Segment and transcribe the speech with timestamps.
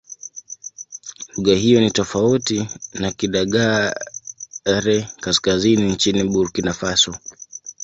[1.37, 7.15] Lugha hiyo ni tofauti na Kidagaare-Kaskazini nchini Burkina Faso.